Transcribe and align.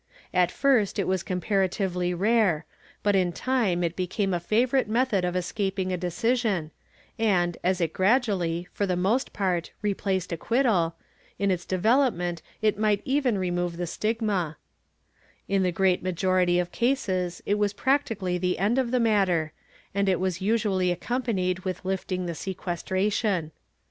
At 0.33 0.49
first 0.51 0.97
it 0.97 1.07
was 1.07 1.21
comparatively 1.21 2.11
rare, 2.11 2.65
but 3.03 3.15
in 3.15 3.31
time 3.31 3.83
it 3.83 3.95
became 3.95 4.33
a 4.33 4.39
favorite 4.39 4.89
method 4.89 5.23
of 5.23 5.35
escaping 5.35 5.93
a 5.93 5.95
decision 5.97 6.71
and, 7.19 7.55
as 7.63 7.79
it 7.79 7.93
gradually, 7.93 8.67
for 8.73 8.87
the 8.87 8.95
most 8.95 9.31
part, 9.31 9.69
replaced 9.83 10.31
acquittal, 10.33 10.95
in 11.37 11.51
its 11.51 11.65
development 11.67 12.41
it 12.63 12.79
might 12.79 13.03
even 13.05 13.37
remove 13.37 13.77
the 13.77 13.85
stigma; 13.85 14.57
in 15.47 15.61
the 15.61 15.71
great 15.71 16.01
majority 16.01 16.57
of 16.57 16.71
cases 16.71 17.43
it 17.45 17.59
was 17.59 17.71
practically 17.71 18.39
the 18.39 18.57
end 18.57 18.79
of 18.79 18.89
the 18.89 18.99
matter, 18.99 19.53
and 19.93 20.09
it 20.09 20.19
was 20.19 20.41
usually 20.41 20.91
accompanied 20.91 21.59
with 21.59 21.85
lifting 21.85 22.25
the 22.25 22.33
sequestration. 22.33 23.51